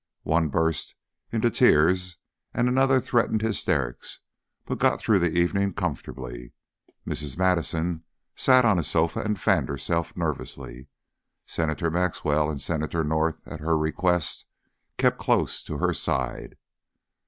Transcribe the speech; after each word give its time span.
One 0.23 0.49
burst 0.49 0.95
into 1.31 1.51
tears 1.51 2.17
and 2.55 2.79
others 2.79 3.07
threatened 3.07 3.43
hysterics, 3.43 4.21
but 4.65 4.79
got 4.79 4.99
through 4.99 5.19
the 5.19 5.37
evening 5.37 5.73
comfortably. 5.73 6.53
Mrs. 7.05 7.37
Madison 7.37 8.03
sat 8.35 8.65
on 8.65 8.79
a 8.79 8.83
sofa 8.83 9.19
and 9.19 9.39
fanned 9.39 9.69
herself 9.69 10.17
nervously; 10.17 10.87
Senator 11.45 11.91
Maxwell 11.91 12.49
and 12.49 12.59
Senator 12.59 13.03
North 13.03 13.47
at 13.47 13.59
her 13.59 13.77
request 13.77 14.47
kept 14.97 15.19
close 15.19 15.61
to 15.65 15.77
her 15.77 15.93
side. 15.93 16.57